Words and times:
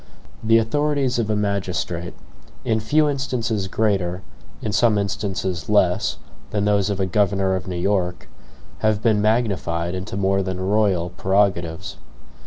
The 0.43 0.57
authorities 0.57 1.19
of 1.19 1.29
a 1.29 1.35
magistrate, 1.35 2.15
in 2.65 2.79
few 2.79 3.07
instances 3.07 3.67
greater, 3.67 4.23
in 4.59 4.71
some 4.71 4.97
instances 4.97 5.69
less, 5.69 6.17
than 6.49 6.65
those 6.65 6.89
of 6.89 6.99
a 6.99 7.05
governor 7.05 7.53
of 7.55 7.67
New 7.67 7.75
York, 7.75 8.27
have 8.79 9.03
been 9.03 9.21
magnified 9.21 9.93
into 9.93 10.17
more 10.17 10.41
than 10.41 10.59
royal 10.59 11.11
prerogatives. 11.11 11.97